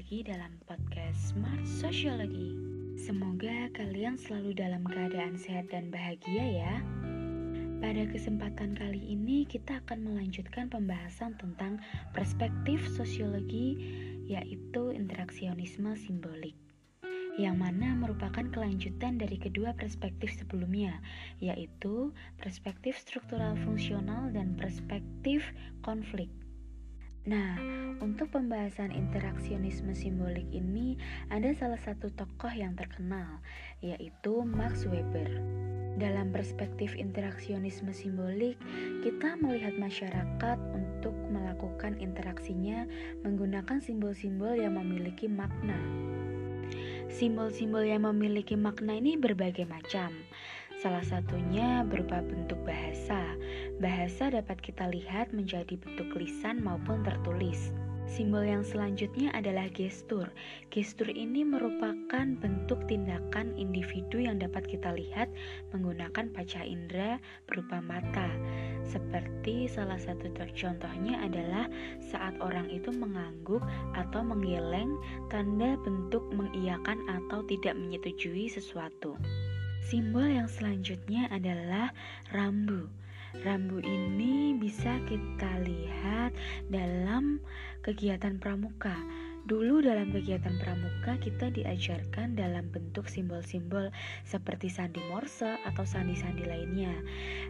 [0.00, 2.56] lagi dalam podcast Smart Sociology.
[2.96, 6.74] Semoga kalian selalu dalam keadaan sehat dan bahagia ya.
[7.84, 11.84] Pada kesempatan kali ini kita akan melanjutkan pembahasan tentang
[12.16, 13.76] perspektif sosiologi
[14.24, 16.56] yaitu interaksionisme simbolik
[17.36, 20.96] yang mana merupakan kelanjutan dari kedua perspektif sebelumnya
[21.44, 22.08] yaitu
[22.40, 25.44] perspektif struktural fungsional dan perspektif
[25.84, 26.32] konflik.
[27.28, 27.60] Nah,
[28.00, 30.96] untuk pembahasan interaksionisme simbolik ini
[31.28, 33.44] ada salah satu tokoh yang terkenal,
[33.84, 35.28] yaitu Max Weber.
[36.00, 38.56] Dalam perspektif interaksionisme simbolik,
[39.04, 42.88] kita melihat masyarakat untuk melakukan interaksinya
[43.20, 45.76] menggunakan simbol-simbol yang memiliki makna.
[47.12, 50.08] Simbol-simbol yang memiliki makna ini berbagai macam.
[50.80, 53.19] Salah satunya berupa bentuk bahasa.
[53.80, 57.72] Bahasa dapat kita lihat menjadi bentuk lisan maupun tertulis.
[58.04, 60.28] Simbol yang selanjutnya adalah gestur.
[60.68, 65.32] Gestur ini merupakan bentuk tindakan individu yang dapat kita lihat
[65.72, 67.16] menggunakan paca indera
[67.48, 68.28] berupa mata.
[68.84, 71.64] Seperti salah satu contohnya adalah
[72.04, 73.64] saat orang itu mengangguk
[73.96, 74.92] atau menggeleng,
[75.32, 79.16] tanda bentuk mengiyakan atau tidak menyetujui sesuatu.
[79.88, 81.96] Simbol yang selanjutnya adalah
[82.36, 82.84] rambu.
[83.30, 86.34] Rambu ini bisa kita lihat
[86.66, 87.38] dalam
[87.86, 88.98] kegiatan pramuka.
[89.46, 93.94] Dulu dalam kegiatan pramuka kita diajarkan dalam bentuk simbol-simbol
[94.26, 96.92] seperti sandi morse atau sandi-sandi lainnya.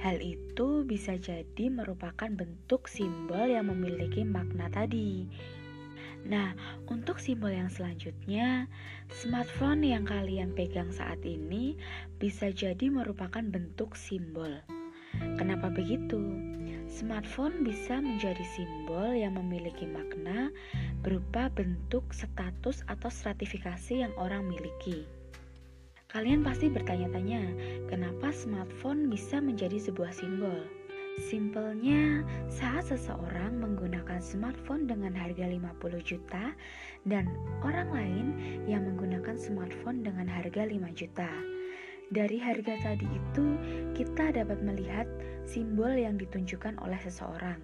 [0.00, 5.28] Hal itu bisa jadi merupakan bentuk simbol yang memiliki makna tadi.
[6.26, 6.56] Nah,
[6.90, 8.66] untuk simbol yang selanjutnya,
[9.12, 11.78] smartphone yang kalian pegang saat ini
[12.18, 14.58] bisa jadi merupakan bentuk simbol.
[15.36, 16.20] Kenapa begitu?
[16.86, 20.48] Smartphone bisa menjadi simbol yang memiliki makna
[21.04, 25.04] berupa bentuk status atau stratifikasi yang orang miliki.
[26.08, 27.42] Kalian pasti bertanya-tanya,
[27.92, 30.64] kenapa smartphone bisa menjadi sebuah simbol?
[31.16, 32.20] Simpelnya,
[32.52, 36.52] saat seseorang menggunakan smartphone dengan harga 50 juta
[37.08, 37.24] dan
[37.64, 38.26] orang lain
[38.68, 41.55] yang menggunakan smartphone dengan harga 5 juta.
[42.14, 43.46] Dari harga tadi itu,
[43.98, 45.10] kita dapat melihat
[45.42, 47.58] simbol yang ditunjukkan oleh seseorang.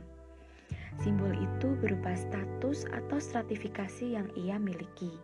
[0.98, 5.14] Simbol itu berupa status atau stratifikasi yang ia miliki.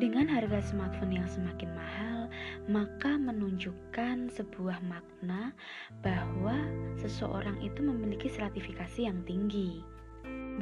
[0.00, 2.20] Dengan harga smartphone yang semakin mahal,
[2.64, 5.52] maka menunjukkan sebuah makna
[6.00, 6.56] bahwa
[6.96, 9.84] seseorang itu memiliki stratifikasi yang tinggi.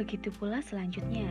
[0.01, 1.29] Begitu pula selanjutnya,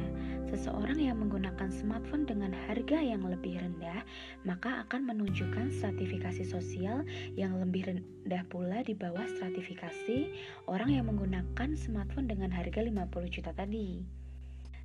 [0.53, 4.05] seseorang yang menggunakan smartphone dengan harga yang lebih rendah,
[4.45, 7.01] maka akan menunjukkan stratifikasi sosial
[7.33, 10.29] yang lebih rendah pula di bawah stratifikasi
[10.69, 14.05] orang yang menggunakan smartphone dengan harga 50 juta tadi.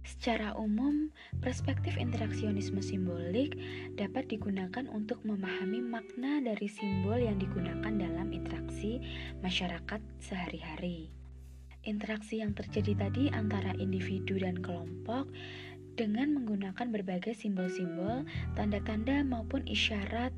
[0.00, 1.12] Secara umum,
[1.44, 3.52] perspektif interaksionisme simbolik
[4.00, 9.04] dapat digunakan untuk memahami makna dari simbol yang digunakan dalam interaksi
[9.44, 11.23] masyarakat sehari-hari.
[11.84, 15.28] Interaksi yang terjadi tadi antara individu dan kelompok
[15.94, 18.26] dengan menggunakan berbagai simbol-simbol,
[18.58, 20.34] tanda-tanda maupun isyarat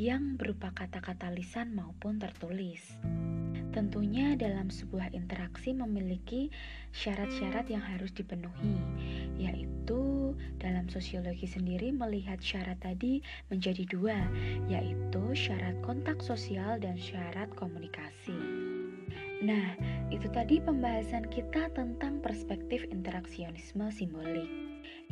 [0.00, 2.96] yang berupa kata-kata lisan maupun tertulis.
[3.76, 6.48] Tentunya dalam sebuah interaksi memiliki
[6.96, 8.80] syarat-syarat yang harus dipenuhi,
[9.36, 13.20] yaitu dalam sosiologi sendiri melihat syarat tadi
[13.52, 14.16] menjadi dua,
[14.66, 18.65] yaitu syarat kontak sosial dan syarat komunikasi.
[19.44, 19.76] Nah,
[20.08, 24.48] itu tadi pembahasan kita tentang perspektif interaksionisme simbolik,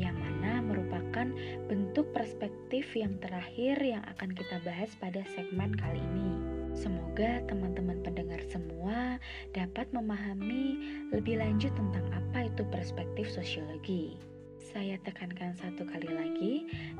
[0.00, 1.28] yang mana merupakan
[1.68, 6.32] bentuk perspektif yang terakhir yang akan kita bahas pada segmen kali ini.
[6.72, 9.20] Semoga teman-teman pendengar semua
[9.52, 10.80] dapat memahami
[11.12, 14.18] lebih lanjut tentang apa itu perspektif sosiologi.
[14.58, 16.54] Saya tekankan satu kali lagi,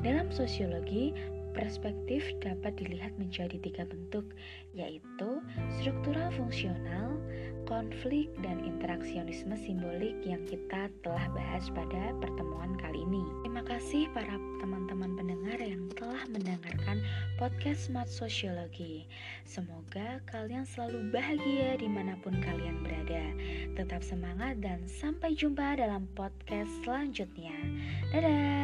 [0.05, 1.11] dalam sosiologi,
[1.55, 4.27] perspektif dapat dilihat menjadi tiga bentuk,
[4.75, 5.41] yaitu
[5.81, 7.17] struktural fungsional,
[7.65, 13.23] konflik, dan interaksionisme simbolik yang kita telah bahas pada pertemuan kali ini.
[13.47, 17.01] Terima kasih para teman-teman pendengar yang telah mendengarkan
[17.39, 19.07] podcast Smart Sociology.
[19.49, 23.25] Semoga kalian selalu bahagia di mana pun kalian berada.
[23.79, 27.55] Tetap semangat dan sampai jumpa dalam podcast selanjutnya.
[28.13, 28.64] Dadah!